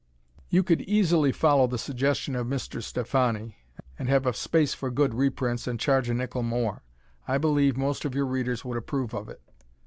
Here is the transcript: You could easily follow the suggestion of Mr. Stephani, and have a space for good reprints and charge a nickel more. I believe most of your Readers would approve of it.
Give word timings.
You 0.49 0.63
could 0.63 0.81
easily 0.81 1.31
follow 1.31 1.67
the 1.67 1.77
suggestion 1.77 2.35
of 2.35 2.47
Mr. 2.47 2.81
Stephani, 2.81 3.55
and 3.99 4.09
have 4.09 4.25
a 4.25 4.33
space 4.33 4.73
for 4.73 4.89
good 4.89 5.13
reprints 5.13 5.67
and 5.67 5.79
charge 5.79 6.09
a 6.09 6.15
nickel 6.15 6.41
more. 6.41 6.81
I 7.27 7.37
believe 7.37 7.77
most 7.77 8.03
of 8.03 8.15
your 8.15 8.25
Readers 8.25 8.65
would 8.65 8.77
approve 8.77 9.13
of 9.13 9.29
it. 9.29 9.43